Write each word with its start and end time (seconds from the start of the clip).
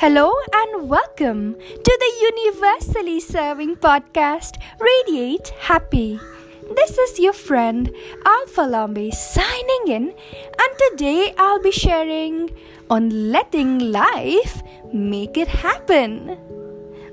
Hello 0.00 0.32
and 0.54 0.88
welcome 0.88 1.56
to 1.58 1.98
the 2.02 2.12
universally 2.22 3.18
serving 3.18 3.74
podcast 3.78 4.56
Radiate 4.78 5.48
Happy. 5.58 6.20
This 6.76 6.96
is 6.96 7.18
your 7.18 7.32
friend 7.32 7.90
Alpha 8.24 8.60
Lambe 8.60 9.12
signing 9.12 9.88
in, 9.88 10.14
and 10.62 10.78
today 10.90 11.34
I'll 11.36 11.60
be 11.60 11.72
sharing 11.72 12.48
on 12.88 13.32
letting 13.32 13.90
life 13.90 14.62
make 14.92 15.36
it 15.36 15.48
happen. 15.48 16.38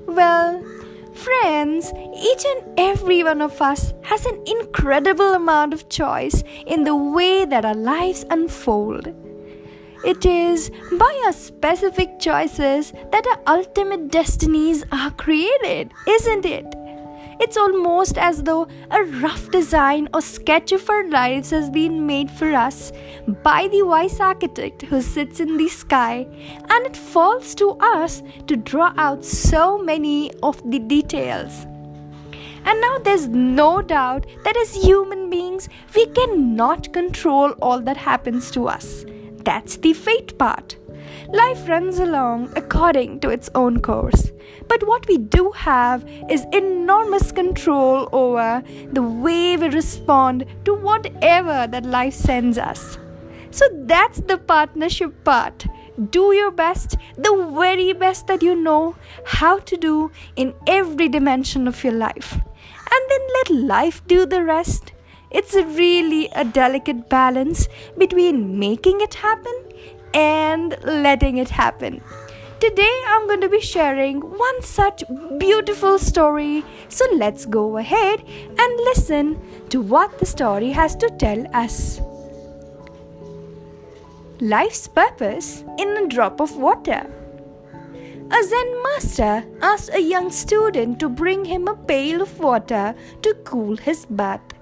Well, 0.06 0.64
friends, 1.12 1.92
each 2.16 2.44
and 2.44 2.78
every 2.78 3.24
one 3.24 3.42
of 3.42 3.60
us 3.60 3.94
has 4.02 4.24
an 4.26 4.40
incredible 4.46 5.34
amount 5.34 5.74
of 5.74 5.88
choice 5.88 6.44
in 6.68 6.84
the 6.84 6.94
way 6.94 7.46
that 7.46 7.64
our 7.64 7.74
lives 7.74 8.24
unfold. 8.30 9.12
It 10.04 10.24
is 10.26 10.70
by 10.92 11.22
our 11.24 11.32
specific 11.32 12.18
choices 12.18 12.92
that 13.12 13.26
our 13.26 13.56
ultimate 13.56 14.10
destinies 14.10 14.84
are 14.92 15.10
created, 15.10 15.92
isn't 16.06 16.44
it? 16.44 16.66
It's 17.38 17.56
almost 17.56 18.16
as 18.16 18.42
though 18.42 18.66
a 18.90 19.02
rough 19.04 19.50
design 19.50 20.08
or 20.14 20.22
sketch 20.22 20.72
of 20.72 20.88
our 20.88 21.06
lives 21.08 21.50
has 21.50 21.68
been 21.68 22.06
made 22.06 22.30
for 22.30 22.54
us 22.54 22.92
by 23.42 23.68
the 23.68 23.82
wise 23.82 24.20
architect 24.20 24.82
who 24.82 25.02
sits 25.02 25.40
in 25.40 25.58
the 25.58 25.68
sky, 25.68 26.26
and 26.70 26.86
it 26.86 26.96
falls 26.96 27.54
to 27.56 27.72
us 27.72 28.22
to 28.46 28.56
draw 28.56 28.94
out 28.96 29.24
so 29.24 29.76
many 29.76 30.32
of 30.42 30.62
the 30.70 30.78
details. 30.78 31.66
And 32.64 32.80
now 32.80 32.98
there's 32.98 33.28
no 33.28 33.82
doubt 33.82 34.26
that 34.44 34.56
as 34.56 34.74
human 34.74 35.28
beings, 35.28 35.68
we 35.94 36.06
cannot 36.06 36.92
control 36.92 37.50
all 37.62 37.80
that 37.82 37.96
happens 37.96 38.50
to 38.52 38.66
us. 38.66 39.04
That's 39.46 39.76
the 39.76 39.92
fate 39.92 40.36
part. 40.38 40.76
Life 41.32 41.68
runs 41.68 42.00
along 42.00 42.52
according 42.56 43.20
to 43.20 43.30
its 43.30 43.48
own 43.54 43.80
course. 43.80 44.32
But 44.66 44.84
what 44.88 45.06
we 45.06 45.18
do 45.18 45.52
have 45.52 46.04
is 46.28 46.46
enormous 46.52 47.30
control 47.30 48.08
over 48.10 48.64
the 48.92 49.02
way 49.02 49.56
we 49.56 49.68
respond 49.68 50.46
to 50.64 50.74
whatever 50.74 51.68
that 51.68 51.86
life 51.86 52.14
sends 52.14 52.58
us. 52.58 52.98
So 53.52 53.64
that's 53.84 54.20
the 54.22 54.38
partnership 54.38 55.22
part. 55.22 55.66
Do 56.10 56.32
your 56.34 56.50
best, 56.50 56.96
the 57.16 57.52
very 57.56 57.92
best 57.92 58.26
that 58.26 58.42
you 58.42 58.56
know 58.56 58.96
how 59.24 59.60
to 59.60 59.76
do 59.76 60.10
in 60.34 60.54
every 60.66 61.08
dimension 61.08 61.68
of 61.68 61.84
your 61.84 61.94
life. 61.94 62.32
And 62.32 63.10
then 63.10 63.20
let 63.36 63.50
life 63.68 64.04
do 64.08 64.26
the 64.26 64.42
rest. 64.42 64.92
It's 65.30 65.54
really 65.54 66.28
a 66.28 66.44
delicate 66.44 67.08
balance 67.08 67.68
between 67.98 68.58
making 68.58 69.00
it 69.00 69.14
happen 69.14 69.54
and 70.14 70.76
letting 70.84 71.38
it 71.38 71.50
happen. 71.50 72.00
Today, 72.58 73.02
I'm 73.08 73.26
going 73.26 73.42
to 73.42 73.50
be 73.50 73.60
sharing 73.60 74.20
one 74.20 74.62
such 74.62 75.04
beautiful 75.38 75.98
story. 75.98 76.64
So, 76.88 77.04
let's 77.14 77.44
go 77.44 77.76
ahead 77.76 78.20
and 78.58 78.80
listen 78.84 79.38
to 79.68 79.82
what 79.82 80.18
the 80.18 80.26
story 80.26 80.70
has 80.70 80.96
to 80.96 81.10
tell 81.18 81.44
us. 81.54 82.00
Life's 84.40 84.88
purpose 84.88 85.64
in 85.78 85.88
a 85.98 86.08
drop 86.08 86.40
of 86.40 86.56
water. 86.56 87.06
A 88.30 88.42
Zen 88.42 88.82
master 88.82 89.44
asked 89.60 89.90
a 89.92 90.00
young 90.00 90.30
student 90.30 90.98
to 91.00 91.08
bring 91.08 91.44
him 91.44 91.68
a 91.68 91.76
pail 91.76 92.22
of 92.22 92.38
water 92.40 92.94
to 93.22 93.34
cool 93.44 93.76
his 93.76 94.06
bath. 94.06 94.55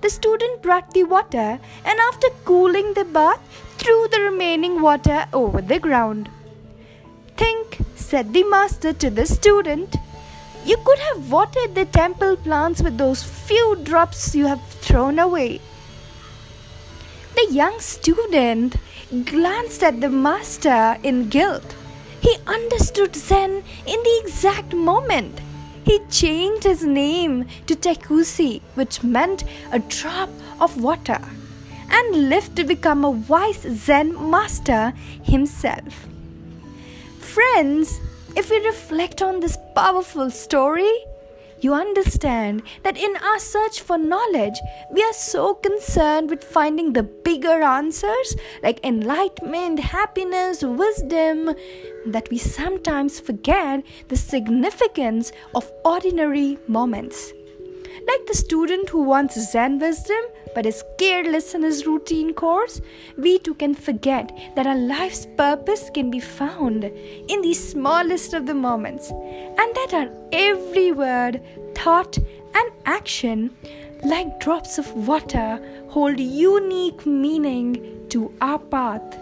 The 0.00 0.10
student 0.10 0.62
brought 0.62 0.92
the 0.92 1.04
water 1.04 1.58
and, 1.84 1.98
after 2.08 2.28
cooling 2.44 2.94
the 2.94 3.04
bath, 3.04 3.40
threw 3.78 4.08
the 4.08 4.20
remaining 4.20 4.80
water 4.80 5.26
over 5.32 5.60
the 5.60 5.78
ground. 5.78 6.30
Think, 7.36 7.78
said 7.96 8.32
the 8.32 8.44
master 8.44 8.92
to 8.92 9.10
the 9.10 9.26
student. 9.26 9.96
You 10.64 10.76
could 10.84 10.98
have 10.98 11.32
watered 11.32 11.74
the 11.74 11.84
temple 11.84 12.36
plants 12.36 12.82
with 12.82 12.96
those 12.98 13.22
few 13.22 13.76
drops 13.82 14.34
you 14.34 14.46
have 14.46 14.64
thrown 14.68 15.18
away. 15.18 15.60
The 17.34 17.52
young 17.52 17.78
student 17.80 18.76
glanced 19.24 19.82
at 19.82 20.00
the 20.00 20.10
master 20.10 20.98
in 21.02 21.28
guilt. 21.28 21.74
He 22.20 22.36
understood 22.46 23.14
Zen 23.16 23.62
in 23.86 24.02
the 24.02 24.20
exact 24.22 24.74
moment. 24.74 25.40
He 25.88 26.00
changed 26.10 26.64
his 26.64 26.84
name 26.84 27.46
to 27.66 27.74
Tekisui, 27.74 28.60
which 28.74 29.02
meant 29.02 29.44
a 29.72 29.78
drop 29.78 30.28
of 30.60 30.82
water, 30.82 31.18
and 31.88 32.28
lived 32.28 32.56
to 32.56 32.64
become 32.64 33.04
a 33.04 33.10
wise 33.10 33.62
Zen 33.62 34.30
master 34.30 34.92
himself. 35.22 36.06
Friends, 37.20 38.00
if 38.36 38.50
we 38.50 38.58
reflect 38.66 39.22
on 39.22 39.40
this 39.40 39.56
powerful 39.74 40.30
story, 40.30 40.92
you 41.60 41.74
understand 41.74 42.62
that 42.82 42.96
in 42.96 43.16
our 43.16 43.38
search 43.38 43.80
for 43.80 43.98
knowledge, 43.98 44.58
we 44.90 45.02
are 45.02 45.12
so 45.12 45.54
concerned 45.54 46.30
with 46.30 46.44
finding 46.44 46.92
the 46.92 47.02
bigger 47.02 47.62
answers 47.62 48.36
like 48.62 48.84
enlightenment, 48.84 49.80
happiness, 49.80 50.62
wisdom, 50.62 51.54
that 52.06 52.28
we 52.30 52.38
sometimes 52.38 53.20
forget 53.20 53.82
the 54.08 54.16
significance 54.16 55.32
of 55.54 55.70
ordinary 55.84 56.58
moments. 56.66 57.32
Like 58.06 58.26
the 58.26 58.34
student 58.34 58.88
who 58.88 59.02
wants 59.02 59.40
Zen 59.50 59.78
wisdom 59.78 60.20
but 60.54 60.66
is 60.66 60.82
careless 60.98 61.54
in 61.54 61.62
his 61.62 61.86
routine 61.86 62.32
course, 62.32 62.80
we 63.16 63.38
too 63.38 63.54
can 63.54 63.74
forget 63.74 64.36
that 64.56 64.66
our 64.66 64.76
life's 64.76 65.26
purpose 65.36 65.90
can 65.92 66.10
be 66.10 66.20
found 66.20 66.84
in 66.84 67.42
the 67.42 67.54
smallest 67.54 68.34
of 68.34 68.46
the 68.46 68.54
moments, 68.54 69.10
and 69.10 69.74
that 69.74 69.90
our 69.92 70.08
every 70.32 70.92
word, 70.92 71.40
thought, 71.74 72.18
and 72.54 72.72
action, 72.86 73.54
like 74.04 74.40
drops 74.40 74.78
of 74.78 74.90
water, 75.06 75.60
hold 75.88 76.18
unique 76.18 77.04
meaning 77.06 78.06
to 78.08 78.32
our 78.40 78.58
path. 78.58 79.18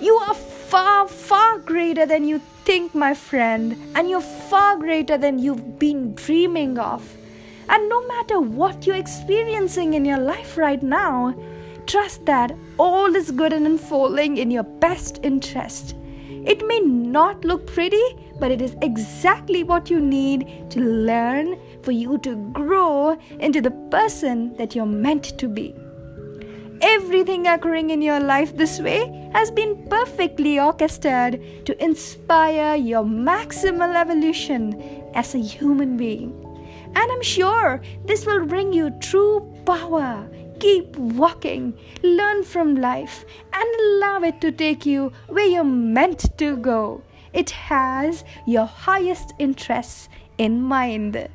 You 0.00 0.14
are 0.14 0.34
far, 0.34 1.06
far 1.08 1.58
greater 1.58 2.06
than 2.06 2.24
you 2.24 2.40
think, 2.64 2.94
my 2.94 3.14
friend, 3.14 3.76
and 3.94 4.10
you're 4.10 4.20
far 4.20 4.76
greater 4.76 5.16
than 5.16 5.38
you've 5.38 5.78
been 5.78 6.14
dreaming 6.14 6.78
of. 6.78 7.16
And 7.68 7.88
no 7.88 8.06
matter 8.06 8.40
what 8.40 8.86
you're 8.86 8.96
experiencing 8.96 9.94
in 9.94 10.04
your 10.04 10.18
life 10.18 10.56
right 10.56 10.82
now, 10.82 11.34
trust 11.86 12.24
that 12.26 12.56
all 12.78 13.14
is 13.14 13.30
good 13.30 13.52
and 13.52 13.66
unfolding 13.66 14.36
in 14.36 14.50
your 14.50 14.62
best 14.62 15.20
interest. 15.22 15.94
It 16.46 16.64
may 16.66 16.78
not 16.80 17.44
look 17.44 17.66
pretty, 17.66 18.04
but 18.38 18.52
it 18.52 18.62
is 18.62 18.76
exactly 18.82 19.64
what 19.64 19.90
you 19.90 20.00
need 20.00 20.70
to 20.70 20.80
learn 20.80 21.58
for 21.82 21.90
you 21.90 22.18
to 22.18 22.36
grow 22.52 23.18
into 23.40 23.60
the 23.60 23.72
person 23.90 24.56
that 24.56 24.74
you're 24.74 24.86
meant 24.86 25.36
to 25.38 25.48
be. 25.48 25.74
Everything 26.82 27.46
occurring 27.46 27.90
in 27.90 28.02
your 28.02 28.20
life 28.20 28.56
this 28.56 28.78
way 28.80 29.30
has 29.32 29.50
been 29.50 29.88
perfectly 29.88 30.60
orchestrated 30.60 31.64
to 31.66 31.82
inspire 31.82 32.76
your 32.76 33.02
maximal 33.02 33.96
evolution 33.96 35.02
as 35.14 35.34
a 35.34 35.38
human 35.38 35.96
being. 35.96 36.45
And 36.96 37.12
I'm 37.12 37.22
sure 37.22 37.82
this 38.06 38.24
will 38.24 38.46
bring 38.46 38.72
you 38.72 38.88
true 39.00 39.40
power. 39.66 40.26
Keep 40.60 40.96
walking, 40.96 41.74
learn 42.02 42.42
from 42.42 42.74
life, 42.76 43.26
and 43.52 43.68
allow 43.80 44.22
it 44.22 44.40
to 44.40 44.50
take 44.50 44.86
you 44.86 45.12
where 45.28 45.44
you're 45.46 45.62
meant 45.62 46.38
to 46.38 46.56
go. 46.56 47.02
It 47.34 47.50
has 47.50 48.24
your 48.46 48.64
highest 48.64 49.34
interests 49.38 50.08
in 50.38 50.62
mind. 50.62 51.28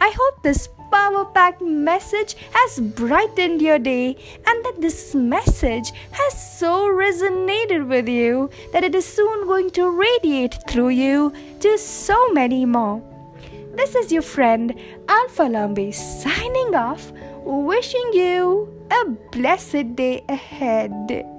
I 0.00 0.14
hope 0.16 0.44
this 0.44 0.68
power 0.92 1.24
packed 1.24 1.62
message 1.62 2.36
has 2.52 2.78
brightened 2.78 3.60
your 3.60 3.80
day 3.80 4.16
and 4.46 4.64
that 4.64 4.80
this 4.80 5.16
message 5.16 5.90
has 6.12 6.58
so 6.60 6.86
resonated 6.86 7.88
with 7.88 8.08
you 8.08 8.50
that 8.72 8.84
it 8.84 8.94
is 8.94 9.04
soon 9.04 9.48
going 9.48 9.70
to 9.72 9.90
radiate 9.90 10.56
through 10.68 10.90
you 10.90 11.32
to 11.58 11.76
so 11.76 12.28
many 12.32 12.64
more. 12.64 13.02
This 13.74 13.94
is 13.94 14.10
your 14.10 14.22
friend 14.22 14.74
Alpha 15.08 15.42
Lambe 15.42 15.92
signing 15.92 16.74
off, 16.74 17.12
wishing 17.44 18.10
you 18.12 18.72
a 18.90 19.10
blessed 19.30 19.96
day 19.96 20.24
ahead. 20.28 21.35